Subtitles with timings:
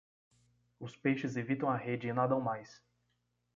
[0.79, 2.81] Os peixes evitam a rede e nadam mais.